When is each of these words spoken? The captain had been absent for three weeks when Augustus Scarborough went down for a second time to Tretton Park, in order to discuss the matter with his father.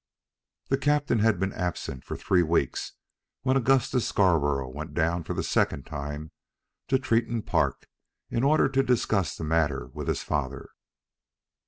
The 0.69 0.79
captain 0.79 1.19
had 1.19 1.39
been 1.39 1.53
absent 1.53 2.03
for 2.05 2.17
three 2.17 2.41
weeks 2.41 2.93
when 3.43 3.55
Augustus 3.55 4.07
Scarborough 4.07 4.67
went 4.71 4.95
down 4.95 5.23
for 5.23 5.39
a 5.39 5.43
second 5.43 5.85
time 5.85 6.31
to 6.87 6.97
Tretton 6.97 7.43
Park, 7.45 7.85
in 8.31 8.41
order 8.43 8.67
to 8.67 8.81
discuss 8.81 9.35
the 9.35 9.43
matter 9.43 9.89
with 9.93 10.07
his 10.07 10.23
father. 10.23 10.69